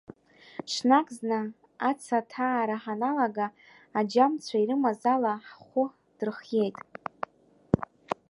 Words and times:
Ҽнак 0.71 1.07
зны, 1.17 1.39
ацаҭаара 1.89 2.75
ҳаналга, 2.83 3.47
аџьамцәа 3.99 4.57
ирымаз 4.63 5.01
ала 5.13 5.33
ҳхәы 5.47 5.85
дырхиеит. 6.17 6.75